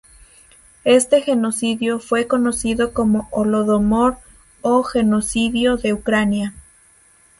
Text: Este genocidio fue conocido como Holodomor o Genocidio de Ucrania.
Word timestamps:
Este 0.83 1.21
genocidio 1.21 1.99
fue 1.99 2.25
conocido 2.25 2.91
como 2.91 3.27
Holodomor 3.29 4.17
o 4.63 4.81
Genocidio 4.81 5.77
de 5.77 5.93
Ucrania. 5.93 6.55